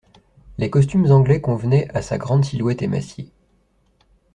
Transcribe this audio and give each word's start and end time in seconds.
Les 0.57 0.71
costumes 0.71 1.11
anglais 1.11 1.41
convenaient 1.41 1.87
à 1.95 2.01
sa 2.01 2.17
grande 2.17 2.43
silhouette 2.43 2.81
émaciée. 2.81 3.31